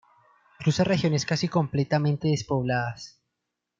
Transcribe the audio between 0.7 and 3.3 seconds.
regiones casi completamente despobladas.